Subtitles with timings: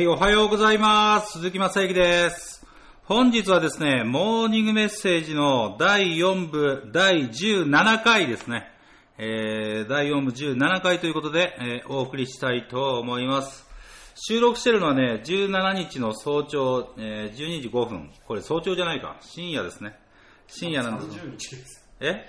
[0.00, 1.32] はい、おはようございます。
[1.32, 2.66] 鈴木正幸です。
[3.04, 8.72] 本日はですね、モーニングメッセージの第4部、第17回ですね。
[9.18, 13.68] えー、第4部17回ということで、えーお送りしたいと思います。
[14.14, 18.10] 収録してるのはね、17日の早朝、えー12時5分。
[18.26, 19.18] これ早朝じゃないか。
[19.20, 19.98] 深夜ですね。
[20.46, 21.18] 深夜なんです。
[21.18, 21.86] 30日です。
[22.00, 22.26] え？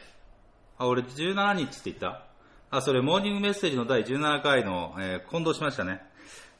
[0.77, 2.25] あ、俺17日って言った？
[2.69, 6.01] あ、それモーニングメッセージの第17回の、えー混同しましたね。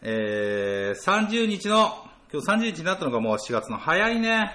[0.04, 1.94] えー、30日の、
[2.34, 4.52] 今日30日になったのがもう4月の早いね。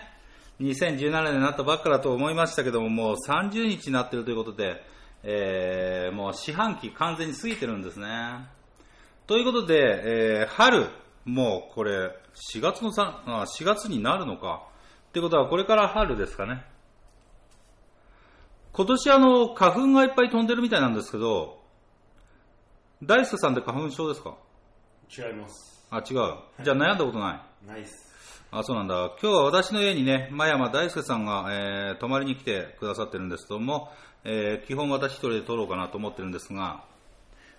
[0.61, 4.83] 2017年になったばっかだと思いましたけども、もう30日になってるということで、
[5.23, 8.49] えー、もう四半期完全に過ぎてるんですね。
[9.29, 10.03] ということで、
[10.43, 10.89] えー春、
[11.25, 12.11] もうこれ、
[12.53, 14.63] 4月のさあ4月になるのか。
[15.09, 16.65] ってことは、これから春ですかね。
[18.73, 21.63] 今年あの、花粉がいっぱい飛んでるみたいなんですけど、
[23.03, 24.35] 大輔さんって花粉症ですか？
[25.11, 25.87] 違います。
[25.91, 26.05] あ、違う。
[26.65, 27.67] じゃあ悩んだことない。
[27.67, 28.07] ないっす。
[28.51, 29.13] あ、そうなんだ。
[29.21, 33.91] 今日は私の家にね、真山大輔さんが、えー泊まりに来てくださってるんですけども、
[34.25, 36.85] えー基本私一人で撮ろうかなと思ってるんですが、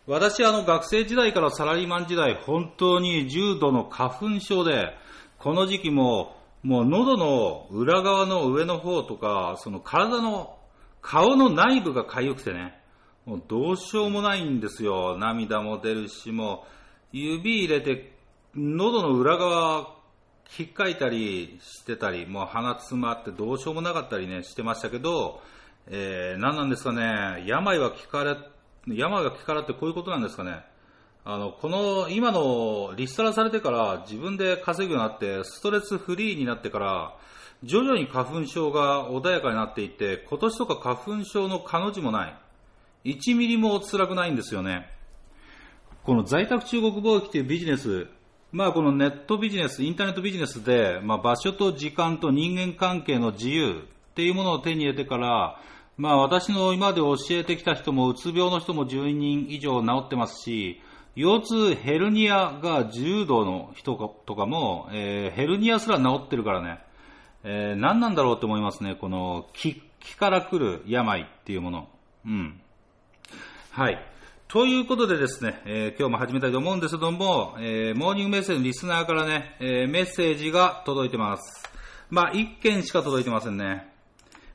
[0.07, 4.93] 私あの学生時代からサラリーマン時代、本当に重度の花粉症で、
[5.37, 10.57] この時期も、もう喉の裏側の上の方とか、その体の
[11.01, 12.81] 顔の内部が痒くてね、
[13.25, 15.17] もうどうしようもないんですよ。
[15.17, 16.67] 涙も出るし、もう
[17.11, 18.13] 指入れて
[18.55, 19.97] 喉の裏側
[20.57, 25.41] 引っかいたりしてたり、もう鼻詰まってどうしようもなかったりね、してましたけど、
[25.89, 28.37] えー、何なんですかね、病は気から、
[28.87, 30.63] 病が気からってこういうことなんですかね。
[31.25, 37.15] あの、この、今のリストラされてから自分で稼ぐようになって、ストレスフリーになってから、
[37.63, 42.37] 徐々に花粉症が穏やかになっていって、今年とか花粉症の彼女もない。
[43.05, 44.89] 1ミリも辛くないんですよね。
[46.07, 48.07] この在宅中国貿易というビジネス、
[48.53, 55.59] まあこのネットビジネス、インターネットビジネスで、まあ場所と時間と人間関係の自由っていうものを手に入れてから、
[55.97, 60.81] まあ私の今まで教えてきた人もうつ病の人も10人以上治ってますし、
[61.17, 66.79] 腰痛ヘルニアが重度の人とかも、えーヘルニアすら治ってるからね、
[67.43, 71.89] えー何なんだろうと思いますね、この気気から来る病っていうもの。
[72.25, 72.61] うん。
[73.71, 74.16] はい。
[74.47, 81.69] ということでですね、えー今日も始めたいと思うんですけども、えーモーニングメッセージのリスナーからね、えーメッセージが届いてます。
[82.09, 83.89] まあ、一件しか届いてませんね。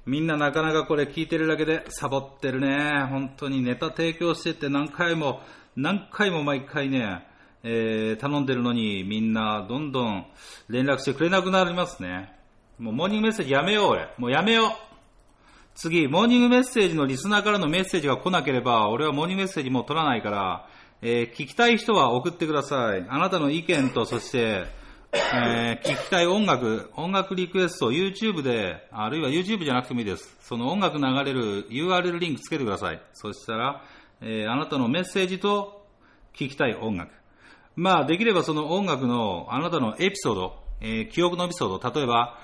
[0.06, 3.04] みんななかなかこれ聞いてるだけでサボってるね。
[3.10, 5.42] 本当にネタ提供してて何回も、
[5.76, 7.26] 何回も毎回ね、
[7.62, 10.24] えー頼んでるのにみんなどんどん
[10.70, 12.32] 連絡してくれなくなりますね。
[12.78, 14.08] もうモーニングメッセージやめよう俺。
[14.16, 14.91] もうやめよう。
[15.74, 20.68] 次、モーニングメッセージのリスナーからのメッセージが来なければ、俺はモーニングメッセージも取らないから、
[21.00, 23.06] えー聞きたい人は送ってください。
[23.08, 24.66] あなたの意見と、そして、
[25.12, 30.36] えー聞きたい音楽、音楽リクエスト、YouTube で、あるいは YouTube じゃなくてもいいです。
[30.42, 33.00] その音楽流れる URL リンクつけてください。
[33.14, 33.82] そしたら、
[34.20, 35.86] えーあなたのメッセージと
[36.34, 37.12] 聞きたい音楽。
[37.74, 42.38] まあ、できればその音楽のあなたのエピソード、えー記憶のエピソード、例えば、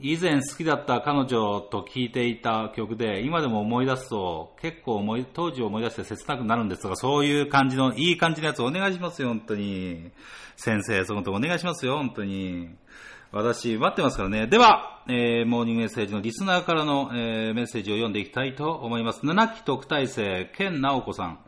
[0.00, 10.10] 以前好きだった彼女と聴いていた曲で、今でも思い出すと、結構思い、当時を思い出して切なくなるんですが、そういう感じの、いい感じのやつお願いしますよ、本当に。
[10.56, 12.68] 先生、そのとお願いしますよ、本当に。
[13.30, 14.46] 私、待ってますからね。
[14.46, 19.24] では、えー、モーニングメッセージのリスナーからの、えーメッセージを読んでいきたいと思います。
[19.24, 21.38] 七期特待生、健直子さん。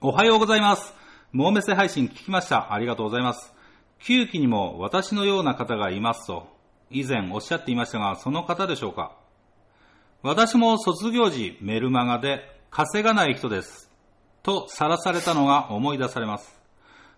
[0.00, 0.94] おはようございます。
[1.32, 2.72] モーメセ配信聞きました。
[2.72, 3.59] ありがとうございます。
[4.02, 6.48] 9期にも私のような方がいますと、
[6.90, 9.16] 以前おっしゃっていましたが、その方でしょうか
[10.22, 13.90] 私も卒業時メルマガで稼がない人です。
[14.42, 16.60] とさらされたのが思い出されます。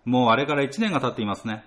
[0.04, 1.64] もうあれから1年が経っていますね。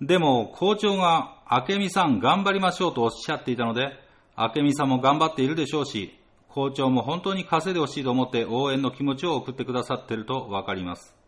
[0.00, 3.92] でも校長が明美さん頑張りましょうとおっしゃっていたので、
[4.36, 6.18] 明美さんも頑張っているでしょうし、
[6.48, 11.19] 校長も本当に稼いでほしいと思って応援の気持ちを送ってくださっているとわかります。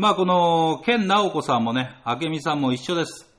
[0.00, 3.30] まあこの、健直子さんもね、明美さんも一緒です。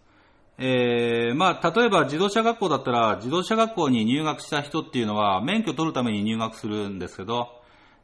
[0.59, 7.47] えー、まあ例えば自動車学校だったら、自動車学校に入学した人っていうのは免許取るために入学するんですけど、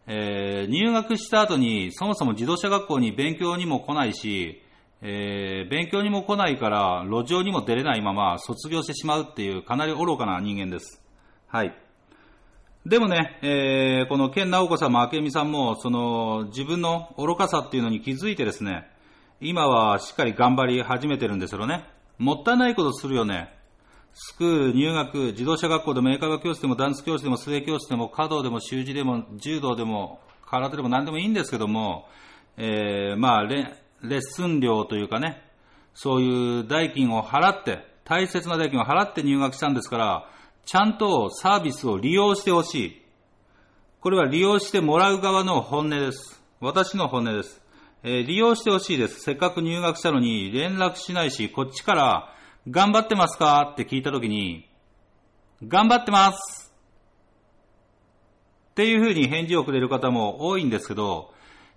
[0.08, 4.64] えー入学した後にそもそも自動車学校に勉強にも来ないし、
[5.04, 11.00] えー勉強にも来ないから路上にも出れないまま卒業してしまうっていうかなり愚かな人間です。
[11.48, 11.76] はい。
[12.88, 18.90] でもね、えーこの健直子さんも明美さんも、その自分の愚かさっていうのに気づいてですね、
[19.42, 21.84] 今はしっかり頑張り始めてるんですよね。
[22.18, 23.54] もったいないことするよね。
[24.14, 32.08] スクール、入学、自動車学校でも英会話教室でもダンス教室でも水泳教室でも華道でも習字でも柔道でも空手でも何でもいいんですけども、
[32.56, 35.44] えーまあれレッスン料というかね、
[35.94, 40.37] そういう代金を払って、大切な代金を払って入学したんですから、
[40.68, 43.02] ちゃんとサービスを利用してほしい。
[44.02, 46.44] これは利用してもらう側の本音です。
[46.60, 47.62] 私の本音です。
[48.04, 49.22] えー、利用してほしいです。
[49.22, 52.34] せっかく入学したのに連絡しないし、こっちから
[52.70, 53.70] 頑張ってますか？
[53.72, 54.68] って聞いたときに、
[55.66, 56.74] 頑張ってます
[58.72, 61.34] っていうふうに返事をくれる方も多いんですけど、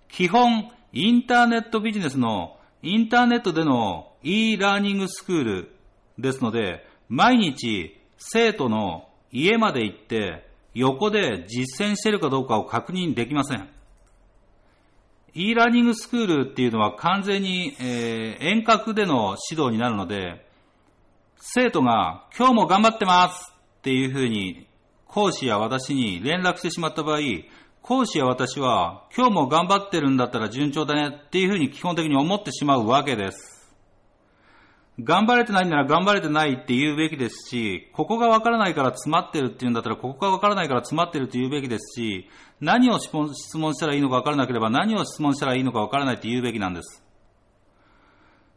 [0.09, 5.75] 基本、インターネットビジネスの、インターネットでの e ラーニングスクール
[6.19, 13.67] ですので、毎日生徒の家まで行って、横で実践してるかどうかを確認できません。
[15.33, 20.45] e ラーニングスクールっていうのは完全に、えー、遠隔での指導になるので、
[21.37, 24.67] 生徒が今日も頑張ってますっていうふうに
[25.07, 27.19] 講師や私に連絡してしまった場合、
[27.81, 33.60] 講師や私は今日も頑張ってるんだったら順調だねっていうふうに基本的に思ってしまうわけです。
[34.99, 42.29] 頑張れてないなら頑張れてないって言うべきですし、ここがわからないから詰まってるって言うんだったら、ここがわからないから詰まってるって言うべきですし、
[42.59, 43.33] 何を質問
[43.73, 47.03] したらいいのかわからなければ何を質問したらいいのかわからないって言うべきなんです。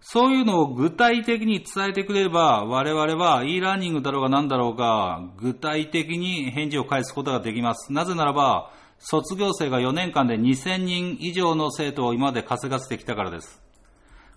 [0.06, 7.90] そういうのを具体的に伝えてくれれば、我々は e ラーニングだろうが何だろうが、具体的に返事を返すことができます。
[7.90, 13.63] なぜならば、卒業生が4年間で2000人以上の生徒を今まで稼がせてきたからです。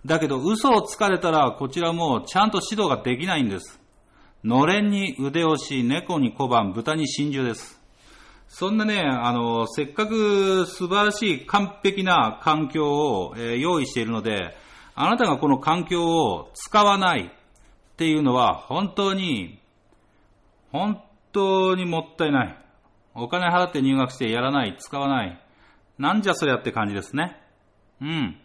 [0.05, 3.79] だけど嘘をつかれたらこちらもちゃんと指導ができないんです。
[4.43, 7.81] のれんに腕押し、猫に小判、豚に真珠です。
[8.47, 14.55] そんなね、あの、せっかく素晴らしい完璧な環境を、えー、用意しているので、
[14.95, 19.59] あなたがこの環境を使わないっていうのは本当に、
[20.71, 21.01] 本
[21.33, 22.57] 当にもったいない。
[23.15, 25.41] お金払って入学してやらない、使わない。
[25.97, 27.41] なんじゃそりゃって感じですね。
[28.01, 28.37] うん。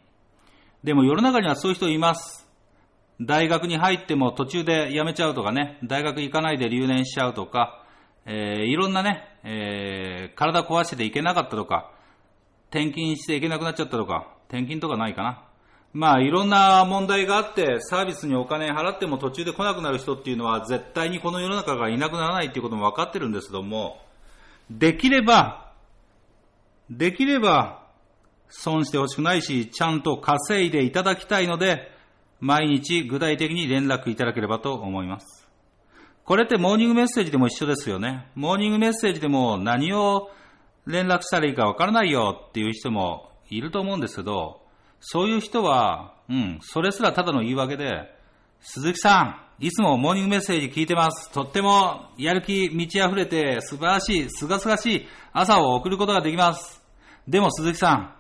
[0.85, 2.49] でも世の中にはそういう人います。
[3.21, 7.85] 大学に入っても途中で辞めちゃうとかね、大学行かないで留年しちゃうとか、
[8.27, 11.93] えー、いろんなね、えー、体壊してていけなかったとか、
[12.71, 15.45] 転勤していけなくなっちゃったとか、転勤とかないかな。
[15.93, 24.01] まあいろんな問題があってサービスにお金払っても途中で来なくなる人っていうのは絶対にこの世の中がいなくならないっていうことも分かってるんですけども、
[24.71, 25.71] できれば、
[26.91, 27.82] できれば
[28.55, 31.91] 損してほしくないし、ちゃんと稼いでいただきたいので、
[32.39, 35.49] 毎日具体的に連絡いただければと思います。
[36.25, 38.29] これってモーニングメッセージでも一緒ですよね。
[38.35, 40.31] モーニングメッセージでも何を
[40.87, 44.61] 連絡したらいいかわからないよっていう人もいると思うんですけど、
[45.01, 48.15] そういう人は、うん、それすらただの言い訳で、
[48.61, 49.23] 鈴木さ
[49.61, 51.33] ん、いつもモーニングメッセージ聞いてます。
[51.33, 56.83] とってもやる気満ち溢れて素晴らしい、すがすがしい朝を送ることができます。
[57.27, 58.15] でも鈴木さん、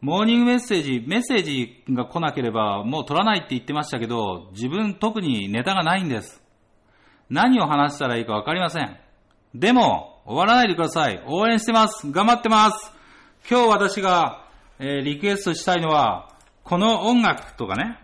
[0.00, 6.40] モーニングメッセージ、メッセージが来なければもう取らないって言ってましたけど、自分特にネタがないんです。
[7.30, 8.96] 何を話したらいいかわかりません。
[9.54, 11.22] でも、終わらないでください。
[11.26, 12.10] 応援してます。
[12.10, 12.92] 頑張ってます。
[13.50, 14.44] 今日私が、
[14.78, 17.98] えー、リクエストしたいのは、この音楽とかね。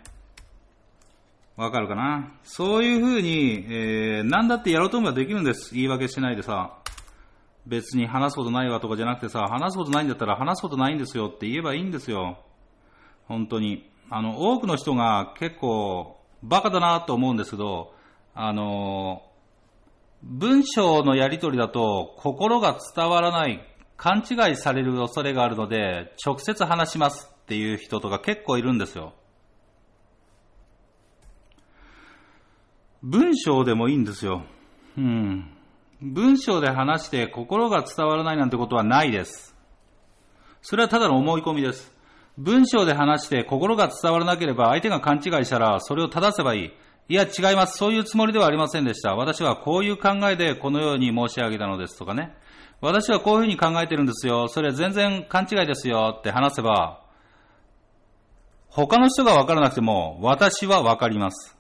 [1.56, 5.74] わかるかなそういう風に、えー、何だってやろうと思えばできるんです。
[5.74, 6.78] 言い訳しないでさ。
[7.66, 12.38] 別に話すことないわとかじゃなくてさ、話すことないんだったら話すことないんですよって言えばいいんですよ。
[13.26, 13.90] 本当に。
[14.11, 17.94] あの、多くの人が結構バカだなと思うんですけど、
[18.35, 19.23] あの、
[20.23, 23.66] 文章のやり取りだと心が伝わらない、
[23.97, 29.14] 勘違いされる恐れがあるので、直接話しますっていう人とか結構いるんですよ。
[33.02, 34.44] 文章でもいいんですよ。
[34.97, 35.53] うん。
[36.04, 39.56] 文章で話して心が伝わらないなんてことはないです。
[40.61, 41.92] それはただの思い込みです。
[42.37, 46.73] 文章で話して心が伝わらなければ相手が勘違いしたらそれを正せばいい。
[47.08, 47.78] いや違います。
[47.78, 49.14] そういうつもりではありませんでした。
[49.14, 52.34] 私はこういう考えでこのように申し上げたのですとかね。
[52.80, 54.49] 私はこういうふうに考えてるんですよ。
[54.49, 57.00] それ全然勘違いですよって話せば、
[58.68, 61.56] 他の人がわからなくても私はわかります。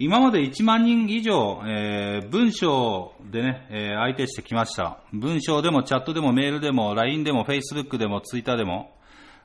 [0.00, 4.98] 今まで1万人以上、えー、文章でね、えー、相手してきました。
[5.12, 8.92] 文章でもチャットでもメールでも LINE でも Facebook でも Twitter でも、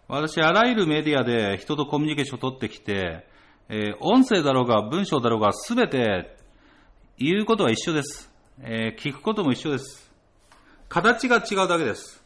[0.08, 3.28] 私、あらゆるメディアで人とコミュニケーションを取ってきて、
[3.70, 6.36] えー、音声だろうが文章だろうがすべて
[7.20, 8.32] 言うことは一緒です、
[8.64, 10.12] え聞くことも一緒です。
[10.88, 12.24] 形が違うだけです。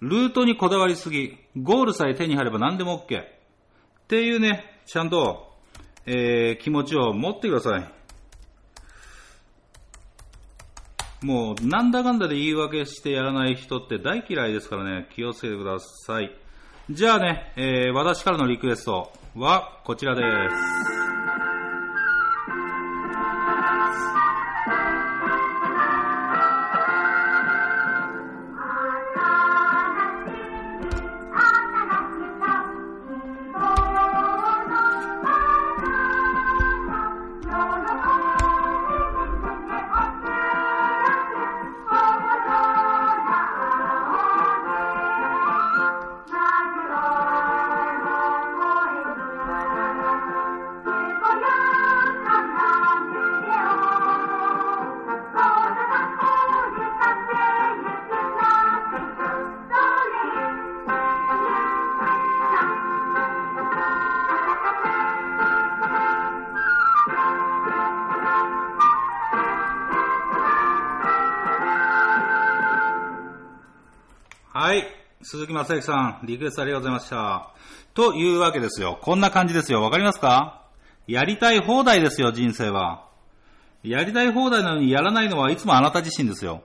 [0.00, 3.18] ルートにこだわりすぎ、ゴールさえ手に入れば何でも OK。
[3.18, 3.24] っ
[4.08, 5.45] ていうね、ちゃんと
[6.06, 7.96] えー、気持ちを持ってください。
[11.22, 16.30] もう、なんだかんだで言い訳してやらない人って大嫌いですからね、気をつけてください。
[16.88, 20.95] じゃあね、えー、私からのリクエストはこちらです。
[75.28, 77.50] 鈴木正幸さん、リクエストありがとうございました。
[77.94, 78.96] というわけですよ。
[79.02, 79.82] こんな感じですよ。
[79.82, 80.62] わかりますか？
[81.08, 83.08] やりたい放題ですよ、人生は。
[83.82, 86.62] やりたい放題なのにやらないのはいつもあなた自身ですよ。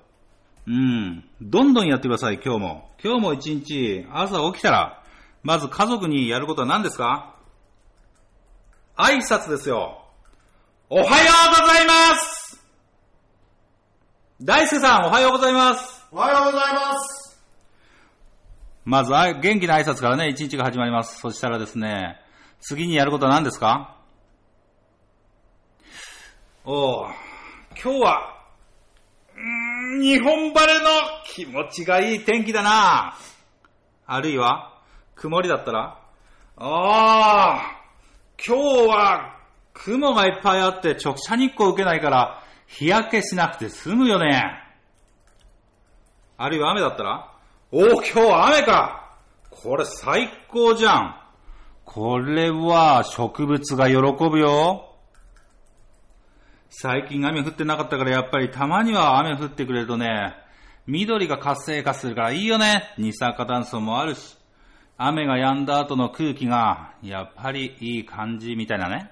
[0.68, 1.24] うん。
[1.42, 2.92] どんどんやってください、今日も。
[3.04, 5.02] 今日も一日、朝起きたら、
[5.42, 7.34] まず家族にやることは何ですか？
[8.96, 10.06] 挨拶ですよ。
[10.88, 11.08] おはよう
[11.62, 12.64] ございます
[14.40, 16.06] 大輔さん、おはようございます。
[16.12, 17.21] おはようございます。
[18.84, 21.20] まず、元気な挨拶からね、一日が始まります。
[21.20, 22.20] そしたらですね、
[22.60, 23.96] 次にやることは何ですか？
[26.66, 27.06] お
[27.80, 28.38] 今日は、
[30.02, 30.90] 日本晴れの
[31.26, 33.16] 気持ちがいい天気だな。
[34.08, 34.82] あるいは、
[35.14, 36.00] 曇りだったら、
[36.58, 37.62] ああ、
[38.44, 39.40] 今日は
[39.74, 44.60] 雲がいっぱいあって直射日光受けないから日焼けしなくて済むよね。
[46.38, 47.31] あるいは雨だったら、
[47.74, 49.16] おお、今日雨か
[49.50, 51.16] これ最高じゃん
[51.86, 53.96] これは植物が喜
[54.30, 54.94] ぶよ。
[56.70, 60.34] 最近雨降ってなかったからやっぱりたまには雨降ってくれるとね、
[60.86, 62.94] 緑が活性化するからいいよね。
[62.98, 64.36] 二酸化炭素もあるし。
[64.98, 69.12] 雨が止んだ後の空気がやっぱりいい感じみたいなね。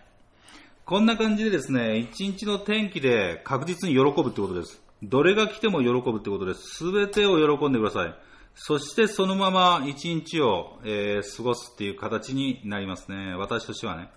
[0.83, 4.81] こんな感じでですね、一日の天気で確実に喜ぶってことです。
[5.01, 6.61] どれが来ても喜ぶってことです。
[6.75, 8.13] すべてを喜んでください。
[8.55, 13.33] そしてそのまま一日を、えー過ごすっていう形になりますね。
[13.35, 14.09] 私としてはね。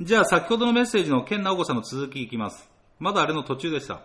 [0.00, 2.68] じゃあ先ほどのメッセージの健直子さんの続きいきます。
[2.98, 4.00] まだあれの途中でした。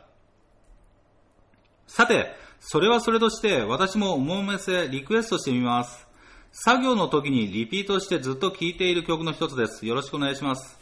[1.87, 6.07] さて、それはそれとして私も思うめせリクエストしてみます。
[6.51, 9.85] 作業の時にリピートしてずっと聴いている曲の一つです。
[9.85, 10.79] よろしくお願いします。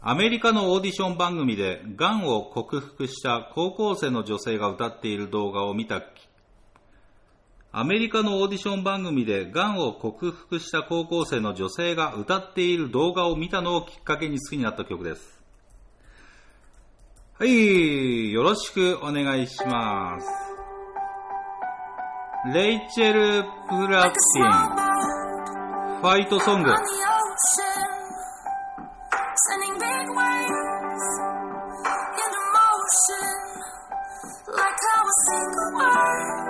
[0.00, 6.02] アメリカのオーディション番組で、癌を克服した高校生の女性が歌っている動画を見た
[7.72, 15.40] アメリカのオーディション番組で、癌を克服した高校生の女性が歌っている動画を見たのをきっかけに好きになった曲です。
[17.38, 20.26] はい、よろしくお願いします。
[22.52, 26.74] レイチェル・プラクティン、ファイトソング。
[35.28, 36.49] single word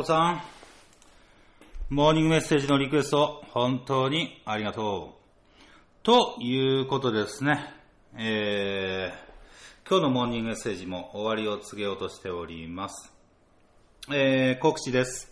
[0.00, 0.42] さん。
[1.90, 6.02] モーニングメッセージのリクエスト、本当にありがとう。
[6.02, 7.62] ということでですね、
[8.16, 13.12] えー、今日のモーニングメッセージも終わりを告げようとしております。
[14.10, 15.30] えー、告知です。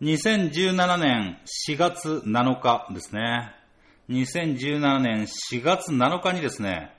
[0.00, 3.54] 2017年4月7日ですね。
[4.08, 6.96] 2017年4月7日にですね、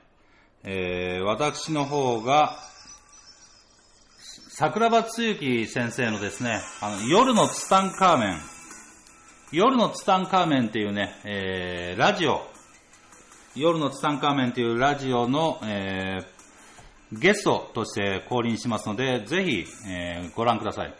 [0.62, 2.56] えー、私の方が、
[4.58, 8.40] 桜庭つゆき先生のですね、あの、夜のツタンカーメン、
[9.52, 12.40] 夜のツタンカーメンっていうね、えー、ラジオ、
[13.54, 20.94] 夜のツタンカーメンっていうラジオの、えー、ゲストとして降臨しますので、ぜひ、えー、ご覧ください。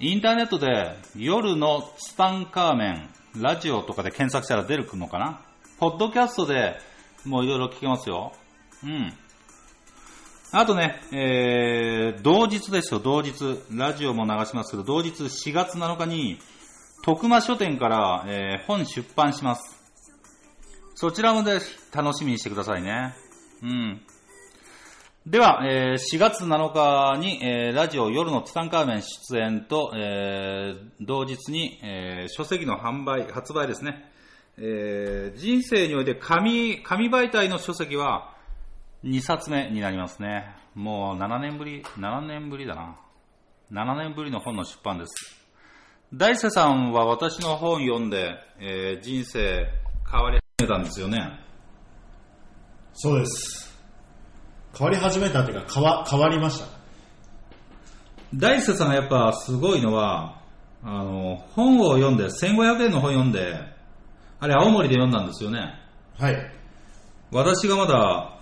[0.00, 3.08] インターネットで夜のツタンカーメン、
[3.40, 5.42] ラジオとかで検索したら出るのかな？
[5.78, 6.76] ポッドキャストで
[7.24, 8.32] もういろいろ聞けますよ。
[8.82, 9.14] うん。
[10.52, 13.34] あとね、えー、同日ですよ、同日。
[13.72, 16.38] ラジオも流しますけど、同日4月7日に、
[17.02, 19.76] 徳間書店から、えー本出版します。
[20.94, 23.14] そちらもぜひ楽しみにしてくださいね。
[23.62, 24.00] うん。
[25.26, 34.10] では、えー4月7日に、えーラジオ夜のツタンカーメン出演と、えー同日に、えー書籍の販売、発売ですね。
[34.58, 38.35] えー人生において紙、紙媒体の書籍は
[39.04, 40.54] 2冊目になりますね。
[40.74, 42.96] もう7年ぶり、7年ぶりだな。
[43.72, 45.36] 7年ぶりの本の出版です。
[46.14, 49.66] 大瀬さんは私の本読んで、えー人生
[50.10, 51.40] 変わり始めたんですよね。
[52.94, 53.76] そうです。
[54.78, 56.66] 変わり始めたっていうか、変わ、変わりました。
[58.34, 60.40] 大瀬さんがやっぱすごいのは、
[60.82, 63.54] あの、本を読んで、1500円の本読んで、
[64.38, 65.74] あれ青森で読んだんですよね。
[66.18, 66.52] はい。
[67.32, 68.35] 私がまだ、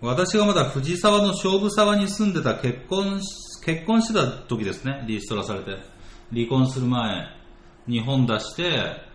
[0.00, 5.76] 私がまだ藤沢の勝負沢に住んでた結婚し、結婚してた時ですね、リストラされて。
[6.32, 7.36] 離婚する前、
[7.86, 9.06] に本出して、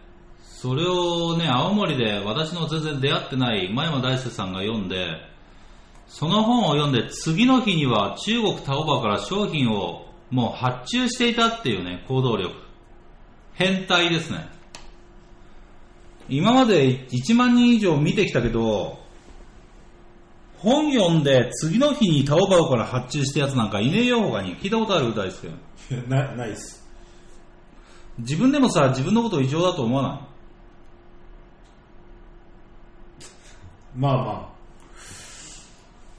[0.41, 5.17] それをね、青森で私の全然出会ってない前山大輔さんが読んで、
[6.08, 12.54] その本を読んで次の日には中国タオバから商品をもう発注していたっていうね、行動力。
[13.54, 14.50] 変態ですね。
[16.30, 19.01] 今まで1万人以上見てきたけど、
[20.62, 24.56] 本読んで次の日にタオバオから発注したやつなんかいねえよ他に。
[24.58, 25.50] 聞いたことある大輔。
[26.08, 26.88] な、ないです。
[28.19, 30.19] 自分でもさ、自分のことを異常だと思わない？
[33.95, 34.52] まあま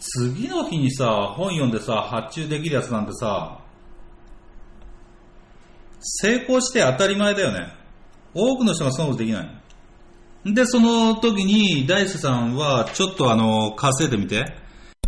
[0.00, 3.60] 次の日にさ、本読んでさ、発注できるやつなんてさ、
[6.00, 7.72] 成功して当たり前だよね。
[8.34, 9.61] 多くの人がそんなことできない。
[10.44, 14.56] で、その時に、大輔さんは、ちょっとあの、稼いでみて。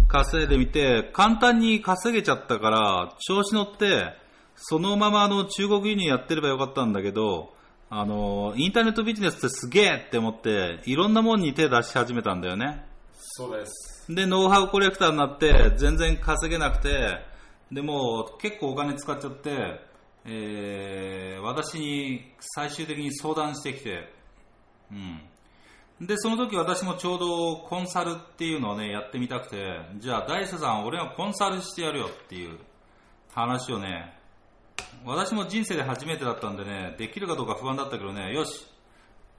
[0.07, 4.15] 稼いでみて、簡単に稼げちゃったから、調子乗って、
[4.55, 7.53] そのままあの、中国輸入やってればよかったんだけど、
[7.91, 12.85] あの、インターネットビジネスってすげえって思って、いろんなもんに手出し始めたんだよね。
[13.17, 14.07] そうです。
[14.09, 17.25] で、ノウハウコレクターになって、全然稼げなくて、
[17.73, 19.81] で、もう結構お金使っちゃって、
[20.27, 24.13] えー、私に最終的に相談してきて、
[24.91, 26.07] うん。
[26.07, 32.59] で、その時私もちょうどコンサルっていうのをね、やってみたくて、じゃあ大瀬さん、俺がコンサルしてやるよっていう
[33.33, 34.19] 話をね、
[35.05, 38.67] 私も人生で初めてだったんでね、できるかどうか不安だったけどね、よし、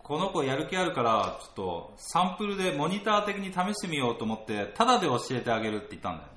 [0.02, 6.30] この子やる気あるから、ちょっとサンプルでモニター的に試してみようと思って、タダで教えてあげるって言ったんだよ。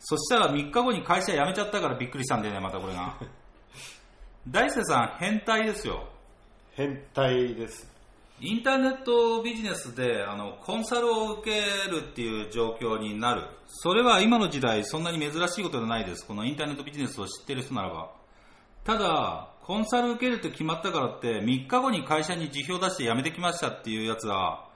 [0.00, 3.18] そしたら3日後に会社辞めちゃったからびっくりしたんだよね、またこれが。
[4.48, 6.08] 大瀬さん、変態ですよ。
[6.76, 7.90] 変態です。
[8.38, 13.44] インターネットビジネスであのコンサルを受けるっていう状況になる。
[13.66, 16.26] それは今の時代そんなに珍しいことじゃないです。
[16.26, 18.10] このインターネットビジネスを知ってる人ならば。
[18.84, 24.68] ただ、コンサル受けると決まったからって、3日後に会社に辞表出して辞めてきましたっていうやつは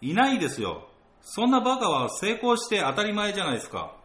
[0.00, 0.86] いないですよ。
[1.20, 3.96] そんなバカは成功して当たり前じゃないですか。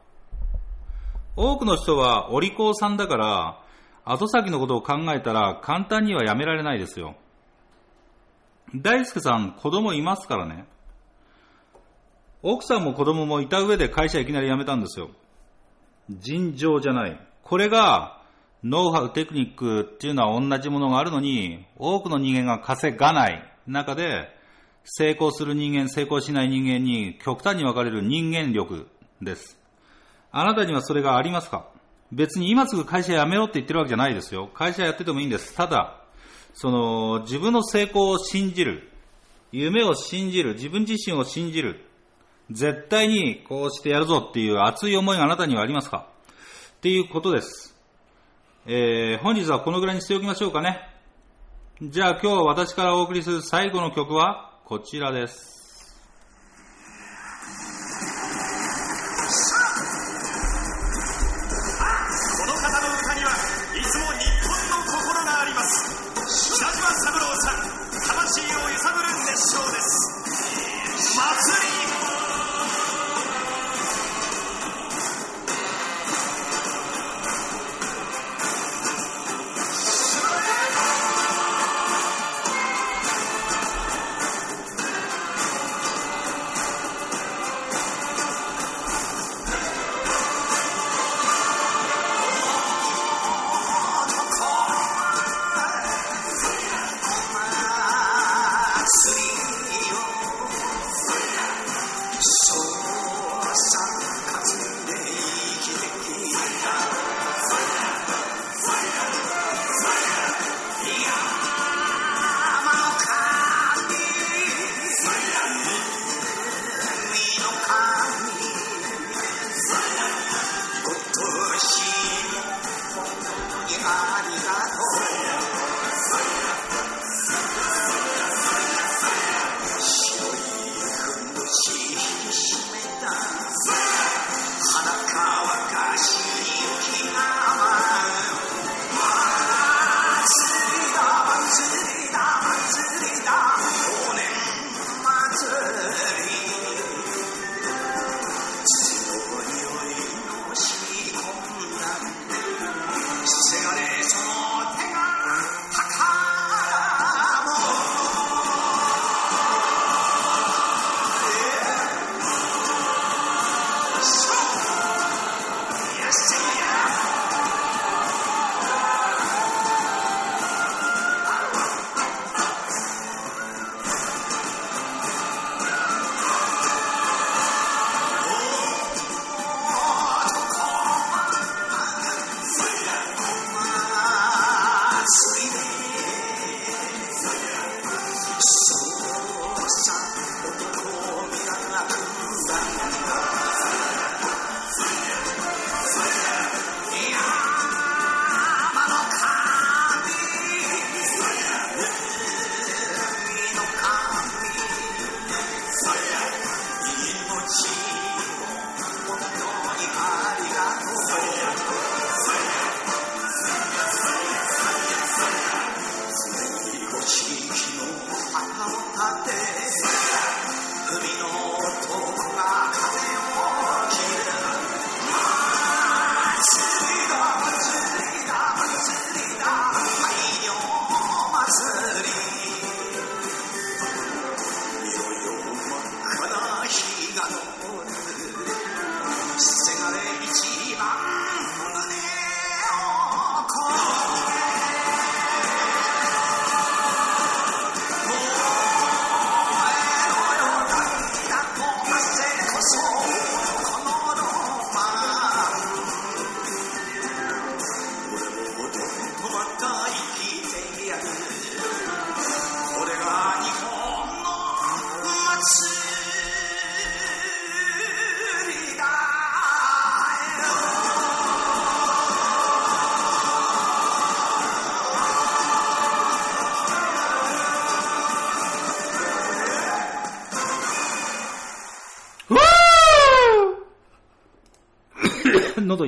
[1.35, 3.61] 多くの人はお利口さんだから、
[4.03, 7.15] 後先のことを考えたら簡単には辞められないですよ。
[8.73, 10.65] 大輔さん、子供いますからね。
[12.41, 15.09] 奥さんも子供もいた上で会社いきなり辞めたんですよ。
[16.09, 17.19] 尋常じゃない。
[17.43, 18.21] これが、
[18.63, 24.29] ノウハウ、テクニックっていうのは同じものがあるのに、多くの人間が稼がない中で、
[24.83, 28.87] 成功する人間、成功しない人間に極端に分かれる人間力
[29.21, 29.59] です。
[30.31, 31.67] あなたにはそれがありますか？
[32.11, 34.47] 別に今すぐ会社辞めろって言ってるわけじゃないですよ。
[34.53, 35.55] 会社やっててもいいんです。
[35.55, 36.04] ただ、
[36.55, 38.89] その、自分の成功を信じる。
[39.51, 40.55] 夢を信じる。
[40.55, 41.81] 自分自身を信じる。
[42.49, 46.07] 絶対にこうしてやるぞっていう熱い思いがあなたにはありますか？
[46.77, 47.75] っていうことです。
[48.67, 50.79] えー、本日はこのぐらいにしておきましょうかね。
[51.81, 55.54] じゃあ今日私からお送りする最後の曲はこちらです。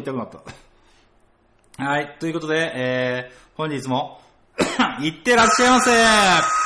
[0.08, 0.30] 痛くなっ
[1.78, 1.84] た。
[1.84, 4.22] はい、ということで、えー、本日も、
[5.02, 6.57] いってらっしゃいませ